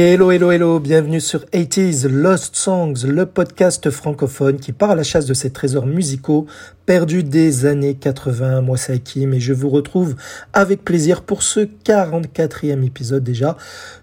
[0.00, 5.02] Hello, hello, hello, bienvenue sur 80s Lost Songs, le podcast francophone qui part à la
[5.02, 6.46] chasse de ces trésors musicaux
[6.86, 8.60] perdus des années 80.
[8.60, 10.14] Moi, c'est Hakim et je vous retrouve
[10.52, 13.56] avec plaisir pour ce 44e épisode déjà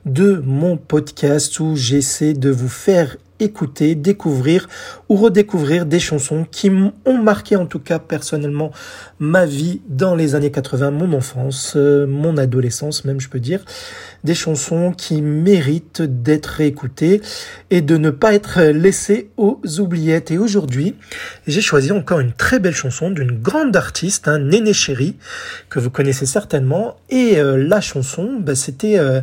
[0.05, 4.67] de mon podcast où j'essaie de vous faire écouter, découvrir
[5.09, 6.71] ou redécouvrir des chansons qui
[7.05, 8.71] ont marqué en tout cas personnellement
[9.20, 13.63] ma vie dans les années 80, mon enfance, euh, mon adolescence même je peux dire,
[14.23, 17.22] des chansons qui méritent d'être réécoutées
[17.69, 20.31] et de ne pas être laissées aux oubliettes.
[20.31, 20.95] Et aujourd'hui,
[21.47, 25.17] j'ai choisi encore une très belle chanson d'une grande artiste, hein, Néné Chéri,
[25.70, 26.97] que vous connaissez certainement.
[27.09, 29.22] Et euh, la chanson, bah, c'était euh,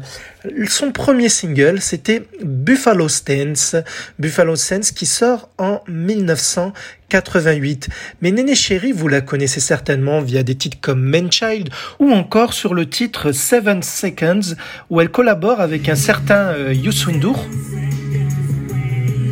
[0.66, 3.76] son premier single, c'était Buffalo Stance.
[4.18, 7.88] Buffalo Stance qui sort en 1988.
[8.20, 12.74] Mais Néné Chéri, vous la connaissez certainement via des titres comme Manchild ou encore sur
[12.74, 14.54] le titre Seven Seconds
[14.90, 17.46] où elle collabore avec un certain euh, Ndour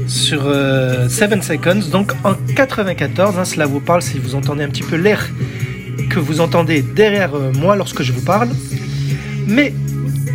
[0.06, 3.38] sur euh, Seven Seconds, donc en 94.
[3.38, 5.30] Hein, cela vous parle si vous entendez un petit peu l'air
[6.10, 8.48] que vous entendez derrière euh, moi lorsque je vous parle.
[9.46, 9.72] Mais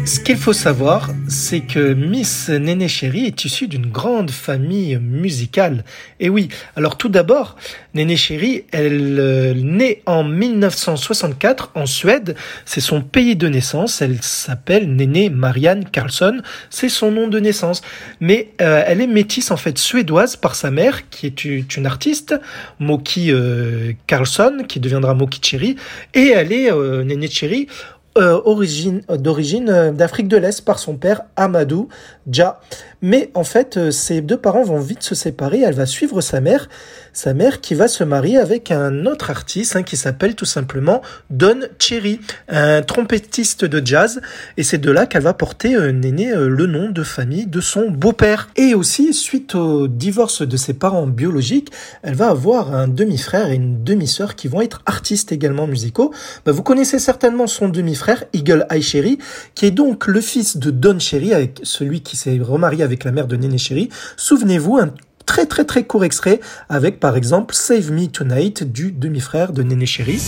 [0.06, 5.84] ce qu'il faut savoir, c'est que Miss Néné Chéri est issue d'une grande famille musicale.
[6.20, 7.56] Et oui, alors tout d'abord,
[7.95, 12.36] Néné Chéri, elle euh, naît en 1964 en Suède.
[12.66, 14.02] C'est son pays de naissance.
[14.02, 16.39] Elle s'appelle Néné Marianne Carlson.
[16.70, 17.81] C'est son nom de naissance.
[18.20, 22.36] Mais euh, elle est métisse en fait suédoise par sa mère, qui est une artiste,
[22.80, 25.77] Moki euh, Carlson, qui deviendra Moki Chéri.
[26.14, 26.71] Et elle est,
[27.05, 31.89] Néné Chéri, euh, d'origine euh, d'Afrique de l'Est par son père Amadou
[32.27, 32.59] Dja.
[33.02, 35.61] Mais en fait, euh, ses deux parents vont vite se séparer.
[35.61, 36.70] Elle va suivre sa mère,
[37.14, 41.02] sa mère qui va se marier avec un autre artiste hein, qui s'appelle tout simplement
[41.30, 44.22] Don Cherry, un trompettiste de jazz.
[44.58, 47.89] Et c'est de là qu'elle va porter euh, Néné le nom de famille de son
[47.89, 48.50] beau-père.
[48.56, 51.72] Et aussi, suite au divorce de ses parents biologiques,
[52.04, 56.14] elle va avoir un demi-frère et une demi-sœur qui vont être artistes également musicaux.
[56.45, 59.17] Bah, vous connaissez certainement son demi-frère Eagle Eye Cherry,
[59.54, 63.11] qui est donc le fils de Don Cherry, avec celui qui s'est remarié avec la
[63.11, 63.89] mère de Néné Cherry.
[64.17, 64.94] Souvenez-vous, un
[65.26, 66.39] très très très court extrait
[66.70, 70.20] avec par exemple Save Me Tonight du demi-frère de Néné Chéri.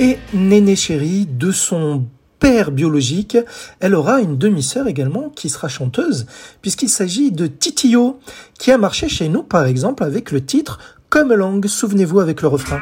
[0.00, 2.06] Et Néné Chéri, de son
[2.40, 3.38] père biologique,
[3.78, 6.26] elle aura une demi-sœur également qui sera chanteuse,
[6.62, 8.18] puisqu'il s'agit de Titio,
[8.58, 10.78] qui a marché chez nous par exemple avec le titre
[11.10, 12.80] Comme langue, souvenez-vous avec le refrain.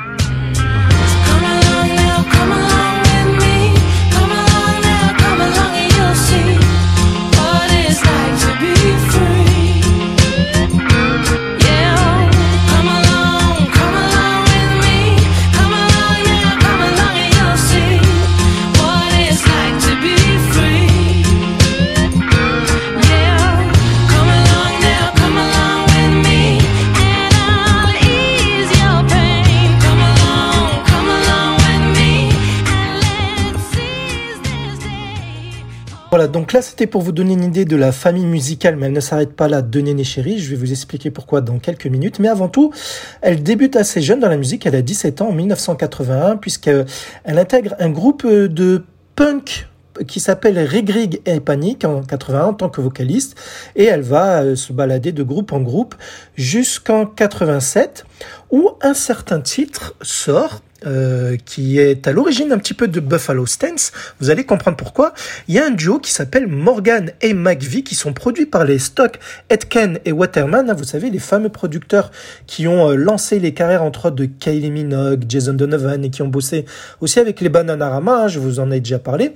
[36.53, 39.35] Là c'était pour vous donner une idée de la famille musicale, mais elle ne s'arrête
[39.35, 40.39] pas là de Néné Chéri.
[40.39, 42.19] Je vais vous expliquer pourquoi dans quelques minutes.
[42.19, 42.73] Mais avant tout,
[43.21, 44.67] elle débute assez jeune dans la musique.
[44.67, 46.87] Elle a 17 ans en 1981, puisqu'elle
[47.25, 48.85] intègre un groupe de
[49.17, 49.69] punk
[50.07, 53.37] qui s'appelle Regrig et Panic en 81 en tant que vocaliste
[53.77, 55.95] et elle va euh, se balader de groupe en groupe
[56.35, 58.07] jusqu'en 87
[58.51, 63.47] où un certain titre sort euh, qui est à l'origine un petit peu de Buffalo
[63.47, 63.93] Stance.
[64.21, 65.15] Vous allez comprendre pourquoi.
[65.49, 68.79] Il y a un duo qui s'appelle Morgan et McVie qui sont produits par les
[68.79, 69.19] Stock,
[69.49, 70.71] Etken et Waterman.
[70.71, 72.11] Hein, vous savez, les fameux producteurs
[72.47, 76.23] qui ont euh, lancé les carrières entre autres de Kylie Minogue, Jason Donovan et qui
[76.23, 76.65] ont bossé
[77.01, 78.25] aussi avec les Bananarama.
[78.25, 79.33] Hein, je vous en ai déjà parlé.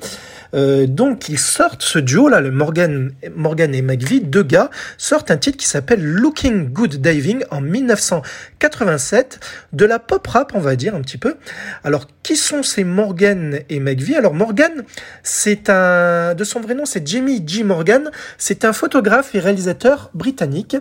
[0.55, 5.31] Euh, donc ils sortent ce duo là, le Morgan, Morgan et McVie, deux gars, sortent
[5.31, 9.41] un titre qui s'appelle Looking Good Diving en 1987,
[9.73, 11.36] de la pop rap on va dire un petit peu.
[11.85, 14.15] Alors, qui sont ces Morgan et McVie?
[14.15, 14.85] Alors, Morgan,
[15.23, 17.63] c'est un, de son vrai nom, c'est Jamie G.
[17.63, 18.11] Morgan.
[18.39, 20.77] C'est un photographe et réalisateur britannique.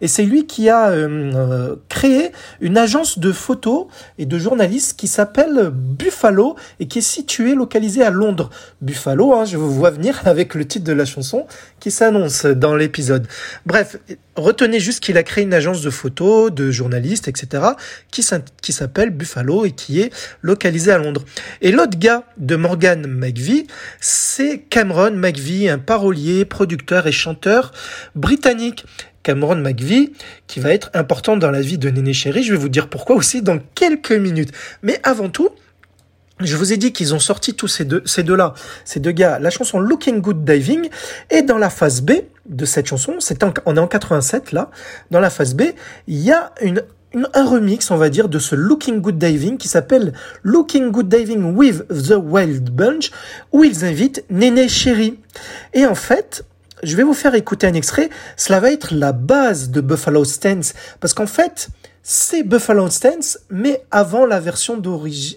[0.00, 3.86] Et c'est lui qui a euh, créé une agence de photos
[4.18, 8.50] et de journalistes qui s'appelle Buffalo et qui est située, localisée à Londres.
[8.80, 11.46] Buffalo, hein, je vous vois venir avec le titre de la chanson
[11.78, 13.26] qui s'annonce dans l'épisode.
[13.66, 13.96] Bref,
[14.36, 17.64] retenez juste qu'il a créé une agence de photos, de journalistes, etc.,
[18.10, 19.99] qui s'appelle Buffalo et qui est
[20.42, 21.24] localisé à Londres.
[21.60, 23.66] Et l'autre gars de Morgan McVie,
[24.00, 27.72] c'est Cameron McVie, un parolier, producteur et chanteur
[28.14, 28.84] britannique.
[29.22, 30.12] Cameron McVie,
[30.46, 32.42] qui va être important dans la vie de Néné Chéri.
[32.42, 34.52] Je vais vous dire pourquoi aussi dans quelques minutes.
[34.82, 35.50] Mais avant tout,
[36.40, 38.54] je vous ai dit qu'ils ont sorti tous ces deux, ces deux-là,
[38.84, 40.88] ces deux gars, la chanson Looking Good Diving,
[41.30, 42.12] et dans la phase B
[42.46, 44.70] de cette chanson, c'est on est en 87 là,
[45.10, 45.62] dans la phase B,
[46.06, 46.82] il y a une,
[47.14, 50.12] un remix, on va dire, de ce Looking Good Diving qui s'appelle
[50.42, 53.10] Looking Good Diving with the Wild Bunch,
[53.52, 55.18] où ils invitent Néné Chéri.
[55.74, 56.44] Et en fait,
[56.82, 58.10] je vais vous faire écouter un extrait.
[58.36, 60.74] Cela va être la base de Buffalo Stance.
[61.00, 61.68] Parce qu'en fait,
[62.02, 64.80] c'est Buffalo Stance, mais avant la version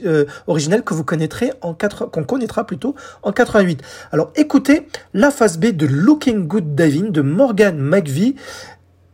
[0.06, 3.81] euh, originelle que vous connaîtrez en 4, qu'on connaîtra plutôt en 88.
[4.12, 8.36] Alors écoutez la phase B de Looking Good Diving de Morgan McVie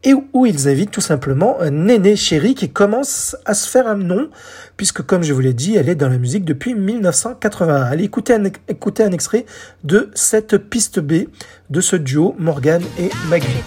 [0.04, 3.96] et où ils invitent tout simplement un Néné Chéri qui commence à se faire un
[3.96, 4.30] nom,
[4.78, 7.84] puisque comme je vous l'ai dit, elle est dans la musique depuis 1981.
[7.84, 9.46] Allez écouter un, écouter un extrait
[9.84, 11.28] de cette piste B
[11.70, 13.64] de ce duo Morgan et McVie.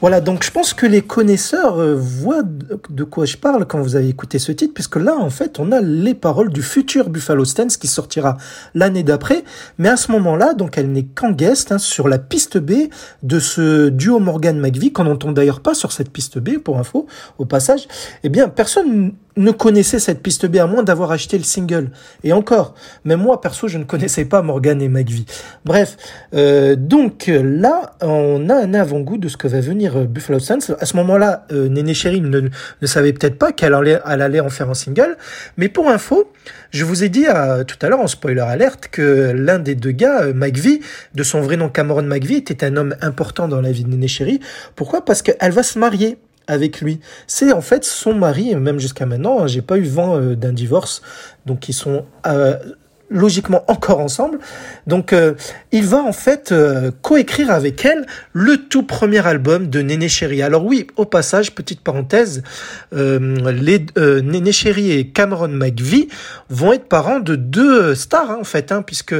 [0.00, 3.96] Voilà, donc je pense que les connaisseurs euh, voient de quoi je parle quand vous
[3.96, 7.44] avez écouté ce titre, puisque là, en fait, on a les paroles du futur Buffalo
[7.44, 8.38] Stance qui sortira
[8.74, 9.44] l'année d'après.
[9.76, 12.88] Mais à ce moment-là, donc elle n'est qu'en guest hein, sur la piste B
[13.22, 17.06] de ce duo Morgan McVie, qu'on n'entend d'ailleurs pas sur cette piste B, pour info,
[17.36, 17.86] au passage.
[18.24, 21.90] Eh bien, personne ne connaissait cette piste B à moins d'avoir acheté le single.
[22.24, 22.74] Et encore,
[23.04, 25.26] même moi perso, je ne connaissais pas Morgan et McVie.
[25.64, 25.96] Bref,
[26.34, 30.72] euh, donc là, on a un avant-goût de ce que va venir euh, Buffalo Stance.
[30.78, 34.40] À ce moment-là, euh, Néné Chéri ne, ne savait peut-être pas qu'elle allait, elle allait
[34.40, 35.16] en faire un single.
[35.56, 36.30] Mais pour info,
[36.70, 39.90] je vous ai dit euh, tout à l'heure en spoiler alerte que l'un des deux
[39.90, 40.80] gars, euh, McVie,
[41.14, 44.06] de son vrai nom Cameron McVie, était un homme important dans la vie de Néné
[44.08, 44.40] Chéri.
[44.76, 45.04] Pourquoi?
[45.04, 46.18] Parce qu'elle va se marier
[46.50, 47.00] avec lui.
[47.26, 50.52] C'est en fait son mari, même jusqu'à maintenant, hein, j'ai pas eu vent euh, d'un
[50.52, 51.00] divorce,
[51.46, 52.56] donc ils sont euh,
[53.10, 54.38] logiquement encore ensemble.
[54.86, 55.34] Donc euh,
[55.72, 60.42] il va en fait euh, coécrire avec elle le tout premier album de Néné Chéri.
[60.42, 62.42] Alors oui, au passage, petite parenthèse,
[62.94, 63.84] euh, les
[64.22, 66.08] Néné Chéri et Cameron McVie
[66.48, 69.14] vont être parents de deux stars hein, en fait, hein, puisque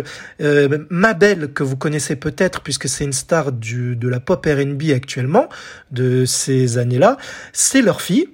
[0.90, 5.48] Mabel que vous connaissez peut-être puisque c'est une star du, de la pop R&B actuellement
[5.90, 7.16] de ces années-là,
[7.52, 8.28] c'est leur fille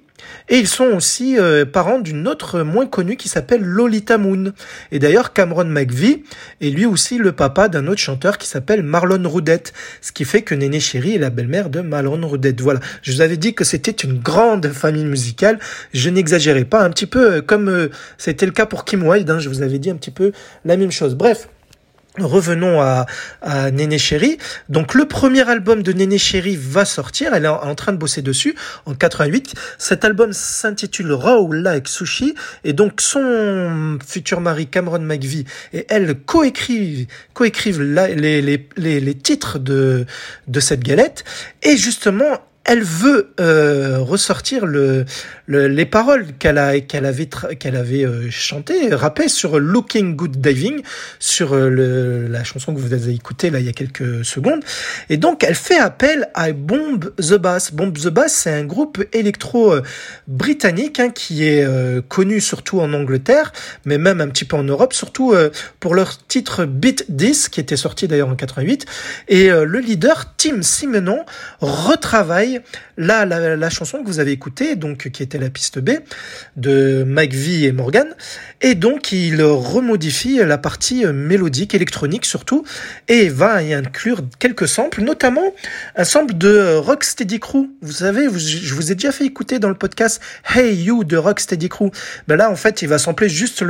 [0.49, 4.53] et ils sont aussi euh, parents d'une autre moins connue qui s'appelle Lolita Moon.
[4.91, 6.23] Et d'ailleurs, Cameron McVie
[6.61, 9.73] est lui aussi le papa d'un autre chanteur qui s'appelle Marlon Roudette.
[10.01, 12.61] Ce qui fait que Néné Chéri est la belle-mère de Marlon Roudette.
[12.61, 12.79] Voilà.
[13.01, 15.59] Je vous avais dit que c'était une grande famille musicale.
[15.93, 16.83] Je n'exagérais pas.
[16.83, 19.29] Un petit peu euh, comme euh, c'était le cas pour Kim Wilde.
[19.29, 19.39] Hein.
[19.39, 20.31] Je vous avais dit un petit peu
[20.65, 21.15] la même chose.
[21.15, 21.49] Bref.
[22.19, 23.05] Revenons à,
[23.41, 23.97] à Néné.
[24.69, 27.33] Donc le premier album de Néné Chéri va sortir.
[27.33, 28.55] Elle est en, train de bosser dessus
[28.85, 29.53] en 88.
[29.77, 36.15] Cet album s'intitule Raw Like Sushi et donc son futur mari Cameron McVie et elle
[36.15, 40.05] coécrivent coécrivent les, les, les, les titres de
[40.47, 41.23] de cette galette.
[41.63, 45.05] Et justement, elle veut euh, ressortir le,
[45.47, 50.81] les paroles qu'elle a qu'elle avait qu'elle avait euh, chanté, rappé sur Looking Good Diving,
[51.17, 54.63] sur euh, le, la chanson que vous avez écoutée là il y a quelques secondes.
[55.09, 57.71] Et donc elle fait appel à Bomb the Bass.
[57.71, 59.73] Bomb the Bass, c'est un groupe électro
[60.27, 61.65] britannique hein, qui est
[62.09, 63.53] connu surtout en Angleterre,
[63.85, 65.33] mais même un petit peu en Europe, surtout
[65.79, 68.85] pour leur titre Beat This qui était sorti d'ailleurs en 88.
[69.29, 71.25] Et le leader Tim Simenon
[71.61, 72.56] retravaille
[72.97, 75.91] là la, chanson que vous avez écoutée, donc qui était la piste B
[76.55, 78.07] de V et Morgan,
[78.61, 82.63] et donc il remodifie la partie mélodique, électronique surtout,
[83.07, 85.53] et va y inclure quelques samples, notamment
[85.95, 87.67] un sample de Rocksteady Crew.
[87.81, 90.21] Vous savez, je vous ai déjà fait écouter dans le podcast
[90.53, 91.89] Hey You de Rocksteady Crew.
[92.27, 93.63] Ben là, en fait, il va sampler juste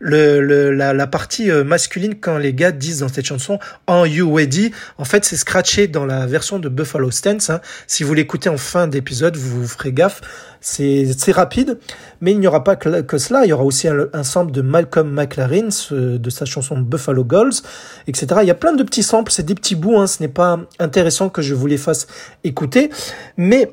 [0.00, 4.72] la, partie euh, masculine quand les gars disent dans cette chanson Are You Ready?
[4.98, 7.50] En fait, c'est scratché dans la version de Buffalo Stance.
[7.50, 7.60] Hein.
[7.86, 10.20] Si vous l'écoutez en fin d'épisode, vous, vous ferez gaffe.
[10.60, 11.78] C'est rapide,
[12.20, 13.44] mais il n'y aura pas que, cela.
[13.44, 17.54] Il y aura aussi un, sample de Malcolm McLaren, de sa chanson Buffalo Girls,
[18.06, 18.26] etc.
[18.42, 19.98] Il y a plein de petits samples, c'est des petits bouts.
[19.98, 20.06] Hein.
[20.06, 22.06] Ce n'est pas intéressant que je vous les fasse
[22.44, 22.90] écouter,
[23.38, 23.72] mais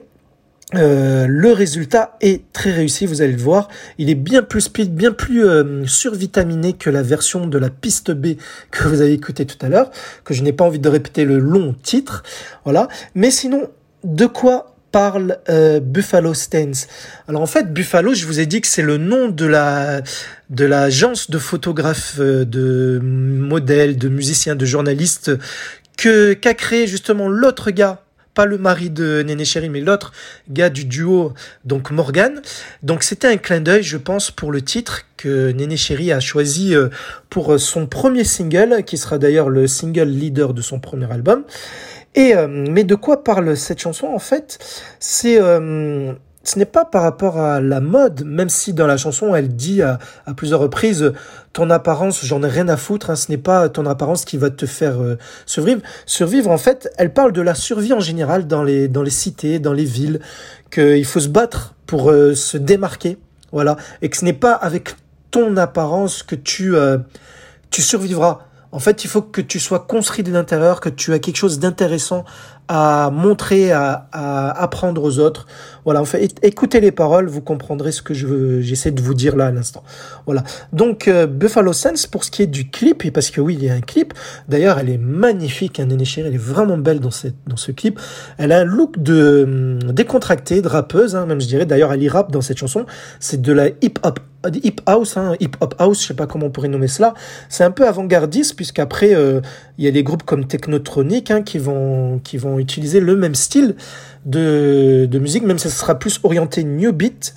[0.75, 3.69] euh, le résultat est très réussi, vous allez le voir.
[3.97, 8.11] Il est bien plus speed, bien plus euh, survitaminé que la version de la piste
[8.11, 8.35] B
[8.71, 9.91] que vous avez écouté tout à l'heure,
[10.25, 12.23] que je n'ai pas envie de répéter le long titre.
[12.65, 12.89] Voilà.
[13.15, 13.69] Mais sinon,
[14.07, 16.87] de quoi parle euh, Buffalo Stance
[17.27, 20.01] Alors en fait, Buffalo, je vous ai dit que c'est le nom de la
[20.49, 25.31] de l'agence de photographes, de modèles, de musiciens, de journalistes
[25.97, 28.01] que qu'a créé justement l'autre gars
[28.33, 30.13] pas le mari de Néné Chéri, mais l'autre
[30.47, 31.33] gars du duo,
[31.65, 32.39] donc Morgan.
[32.83, 36.75] Donc c'était un clin d'œil, je pense, pour le titre que Néné Chéri a choisi
[36.75, 36.89] euh,
[37.31, 41.45] pour son premier single, qui sera d'ailleurs le single leader de son premier album.
[42.17, 44.57] Euh, mais de quoi parle cette chanson en fait?
[44.99, 49.35] C'est euh, ce n'est pas par rapport à la mode, même si dans la chanson
[49.35, 49.99] elle dit à,
[50.35, 51.13] plusieurs reprises
[51.53, 54.49] ton apparence, j'en ai rien à foutre, hein, ce n'est pas ton apparence qui va
[54.49, 55.81] te faire euh, survivre.
[56.05, 59.59] Survivre, en fait, elle parle de la survie en général dans les, dans les cités,
[59.59, 60.19] dans les villes,
[60.71, 63.17] qu'il faut se battre pour se démarquer,
[63.51, 64.95] voilà, et que ce n'est pas avec
[65.31, 66.75] ton apparence que tu,
[67.71, 68.47] tu survivras.
[68.71, 71.59] En fait, il faut que tu sois construit de l'intérieur, que tu as quelque chose
[71.59, 72.25] d'intéressant
[72.67, 75.47] à montrer, à, à, apprendre aux autres.
[75.87, 79.37] Voilà, en fait, écoutez les paroles, vous comprendrez ce que je j'essaie de vous dire
[79.37, 79.85] là à l'instant.
[80.25, 80.43] Voilà.
[80.73, 83.63] Donc euh, Buffalo Sense pour ce qui est du clip, et parce que oui, il
[83.63, 84.13] y a un clip.
[84.49, 88.01] D'ailleurs, elle est magnifique, hein, Néné elle est vraiment belle dans cette dans ce clip.
[88.37, 91.65] Elle a un look de hum, décontractée, de rappeuse, hein, même je dirais.
[91.65, 92.85] D'ailleurs, elle y rappe dans cette chanson.
[93.21, 94.19] C'est de la hip hop
[94.63, 97.13] hip house, hein, hip hop house, je sais pas comment on pourrait nommer cela.
[97.49, 99.41] C'est un peu avant-gardiste puisqu'après euh,
[99.77, 103.35] il y a des groupes comme Technotronic hein, qui vont qui vont utiliser le même
[103.35, 103.75] style
[104.27, 107.33] de, de musique, même si ça sera plus orienté new beat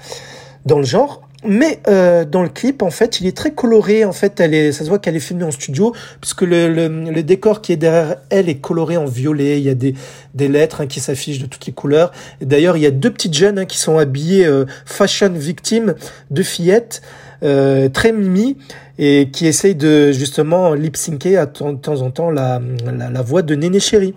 [0.67, 1.23] dans le genre.
[1.43, 4.05] Mais euh, dans le clip, en fait, il est très coloré.
[4.05, 6.89] En fait, elle est, ça se voit qu'elle est filmée en studio, puisque le, le,
[6.89, 9.59] le, décor qui est derrière elle est coloré en violet.
[9.59, 9.95] Il y a des,
[10.35, 12.13] des lettres hein, qui s'affichent de toutes les couleurs.
[12.43, 15.95] D'ailleurs, il y a deux petites jeunes hein, qui sont habillées euh, fashion victimes
[16.31, 17.01] de fillettes,
[17.43, 18.59] euh, très mimi,
[18.99, 23.23] et qui essayent de justement lip syncer à de temps en temps la, la, la
[23.23, 24.15] voix de Néné Chéri.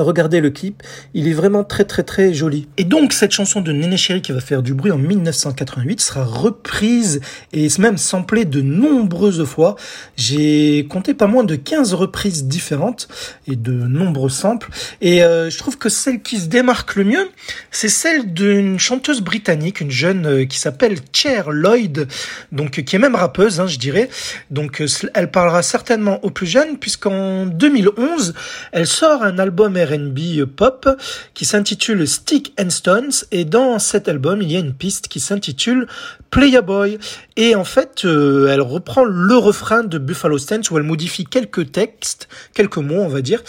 [0.00, 0.82] Regardez le clip,
[1.14, 2.68] il est vraiment très très très joli.
[2.76, 6.24] Et donc cette chanson de Néné Chéri qui va faire du bruit en 1988 sera
[6.24, 7.20] reprise
[7.52, 9.76] et même samplée de nombreuses fois.
[10.16, 13.08] J'ai compté pas moins de 15 reprises différentes
[13.46, 14.70] et de nombreux samples.
[15.00, 17.28] Et euh, je trouve que celle qui se démarque le mieux,
[17.70, 22.08] c'est celle d'une chanteuse britannique, une jeune euh, qui s'appelle Cher Lloyd,
[22.52, 24.08] donc qui est même rappeuse, hein, je dirais.
[24.50, 28.34] Donc euh, elle parlera certainement aux plus jeunes puisqu'en 2011,
[28.72, 30.88] elle sort un album R&B pop
[31.34, 35.20] qui s'intitule Stick and Stones et dans cet album il y a une piste qui
[35.20, 35.86] s'intitule
[36.30, 36.98] Play a Boy
[37.36, 41.72] et en fait euh, elle reprend le refrain de Buffalo Stance où elle modifie quelques
[41.72, 43.42] textes, quelques mots on va dire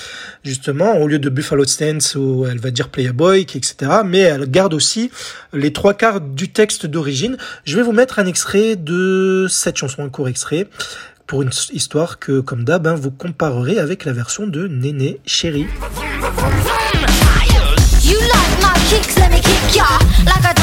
[0.44, 4.20] justement au lieu de Buffalo Stance où elle va dire Play a Boy etc mais
[4.20, 5.12] elle garde aussi
[5.54, 7.38] les trois quarts du texte d'origine.
[7.66, 10.68] Je vais vous mettre un extrait de cette chanson, un court extrait
[11.26, 15.66] pour une histoire que, comme d'hab, hein, vous comparerez avec la version de Néné Chéri.
[16.38, 19.88] You like my kicks, let me kick ya.
[20.26, 20.57] Like a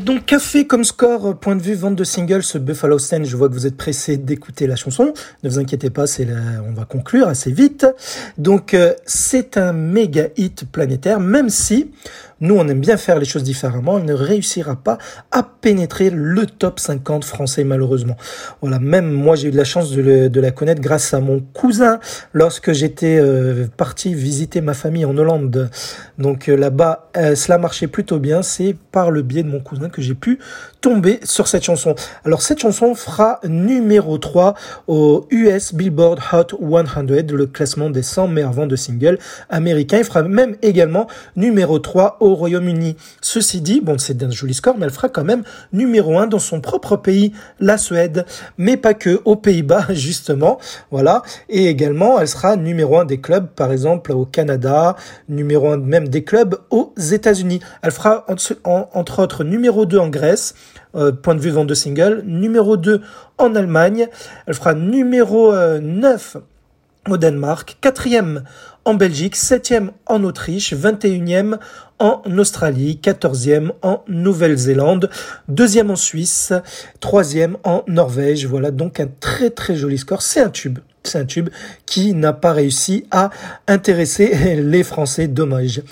[0.00, 3.36] donc café comme score, euh, point de vue vente de singles, ce Buffalo Stand, je
[3.36, 5.12] vois que vous êtes pressé d'écouter la chanson.
[5.42, 6.26] Ne vous inquiétez pas, c'est
[6.66, 7.86] on va conclure assez vite.
[8.38, 11.90] Donc euh, c'est un méga hit planétaire, même si
[12.40, 14.98] nous on aime bien faire les choses différemment, il ne réussira pas
[15.30, 18.16] à pénétrer le top 50 français malheureusement.
[18.60, 22.00] Voilà, même moi j'ai eu de la chance de, la connaître grâce à mon cousin
[22.32, 25.70] lorsque j'étais euh, parti visiter ma famille en Hollande.
[26.18, 28.42] Donc euh, là-bas, euh, cela marchait plutôt bien.
[28.42, 30.38] C'est par le biais de mon cousin que j'ai pu
[30.80, 31.94] tomber sur cette chanson.
[32.24, 34.54] Alors cette chanson fera numéro 3
[34.86, 39.98] au US Billboard Hot 100, le classement des 100 meilleurs ventes de singles américains.
[39.98, 42.96] Il fera même également numéro 3 au Royaume-Uni.
[43.20, 46.38] Ceci dit, bon c'est un joli score, mais elle fera quand même numéro 1 dans
[46.38, 48.24] son propre pays, la Suède,
[48.56, 50.58] mais pas que, aux Pays-Bas justement.
[50.90, 51.22] Voilà.
[51.48, 54.96] Et également, elle sera numéro 1 des clubs, par exemple au Canada,
[55.28, 57.60] numéro 1 même des clubs aux États-Unis.
[57.82, 58.24] Elle fera
[58.64, 60.54] entre autres numéro 2 en Grèce,
[60.94, 63.00] euh, point de vue vente de single, numéro 2
[63.38, 64.08] en Allemagne,
[64.46, 66.40] elle fera numéro 9 euh,
[67.10, 68.44] au Danemark, quatrième
[68.84, 71.58] en Belgique, septième en Autriche, 21e
[71.98, 75.10] en Australie, 14e en Nouvelle-Zélande,
[75.48, 76.52] deuxième en Suisse,
[77.00, 78.46] troisième en Norvège.
[78.46, 80.22] Voilà donc un très très joli score.
[80.22, 81.50] C'est un tube c'est un tube
[81.86, 83.30] qui n'a pas réussi à
[83.68, 85.82] intéresser les Français, dommage.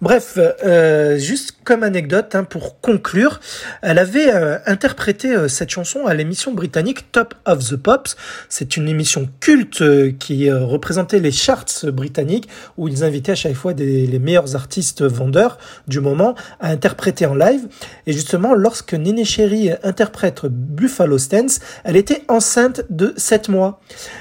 [0.00, 3.40] Bref, euh, juste comme anecdote, hein, pour conclure,
[3.82, 8.16] elle avait euh, interprété euh, cette chanson à l'émission britannique Top of the Pops.
[8.48, 9.82] C'est une émission culte
[10.18, 15.02] qui représentait les charts britanniques, où ils invitaient à chaque fois des, les meilleurs artistes
[15.02, 15.58] vendeurs
[15.88, 17.68] du moment à interpréter en live.
[18.06, 23.80] Et justement, lorsque Néné Chéri interprète Buffalo Stance, elle était enceinte de 7 mois.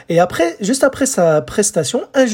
[0.10, 2.26] Et après, juste après sa prestation, un,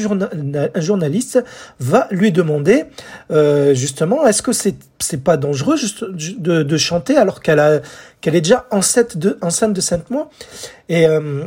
[0.80, 1.42] journaliste
[1.80, 2.84] va lui demander
[3.30, 5.76] euh, justement, est-ce que c'est c'est pas dangereux
[6.10, 7.80] de, chanter alors qu'elle a
[8.20, 10.30] qu'elle est déjà enceinte de enceinte de 5 mois
[10.88, 11.44] et euh,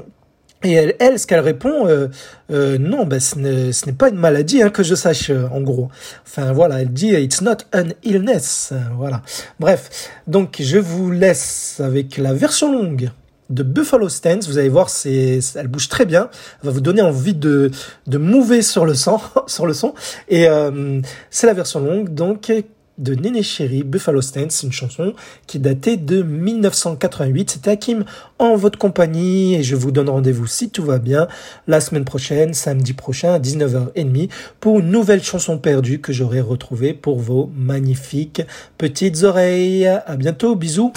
[0.61, 4.69] et elle, elle, ce qu'elle répond, euh, non, ben, ce n'est pas une maladie, hein,
[4.69, 5.87] que je sache, en gros.
[6.27, 8.73] Enfin, voilà, elle dit, it's not an illness.
[8.97, 9.21] Voilà.
[9.61, 13.09] Bref, donc je vous laisse avec la version longue
[13.49, 14.47] de Buffalo Stance.
[14.47, 16.29] Vous allez voir, c'est, elle bouge très bien.
[16.61, 17.71] Elle va vous donner envie de,
[18.07, 19.93] de mouver sur le son, sur le son.
[20.27, 22.51] Et euh, c'est la version longue, donc
[22.99, 25.13] de Néné Chéri, Buffalo Stance, une chanson
[25.47, 27.51] qui datait de 1988.
[27.51, 28.03] C'était Hakim
[28.37, 31.27] en votre compagnie et je vous donne rendez-vous si tout va bien
[31.67, 36.93] la semaine prochaine, samedi prochain à 19h30 pour une nouvelle chanson perdue que j'aurai retrouvée
[36.93, 38.41] pour vos magnifiques
[38.77, 39.87] petites oreilles.
[39.87, 40.91] À bientôt, bisous.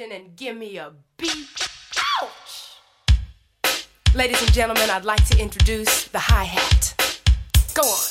[0.00, 1.68] And give me a beat.
[2.22, 2.76] Ouch!
[4.14, 6.94] Ladies and gentlemen, I'd like to introduce the hi hat.
[7.74, 8.08] Go on.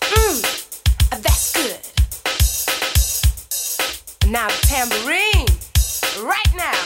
[0.00, 0.42] Mmm,
[1.22, 1.78] that's good.
[4.30, 5.46] Now the tambourine,
[6.26, 6.79] right now.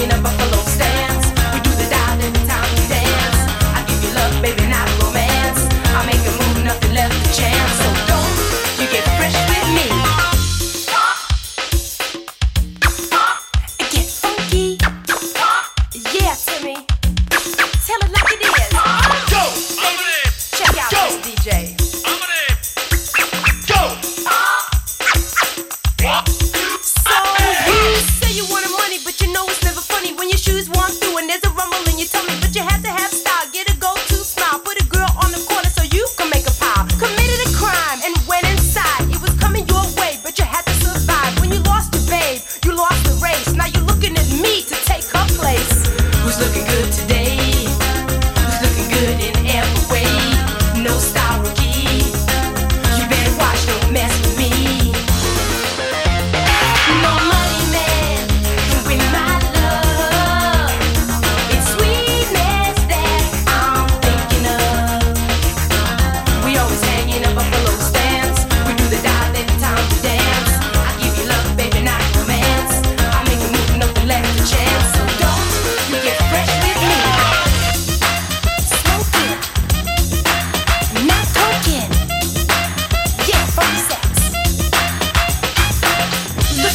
[0.00, 0.27] in a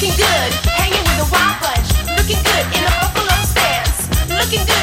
[0.04, 1.88] Looking good, hanging with a wild bunch.
[2.20, 4.10] Looking good in a buckle up stance.
[4.28, 4.83] Looking good.